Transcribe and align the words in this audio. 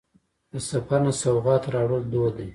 د 0.51 0.53
سفر 0.69 0.99
نه 1.05 1.13
سوغات 1.21 1.63
راوړل 1.73 2.03
دود 2.11 2.33
دی. 2.37 2.47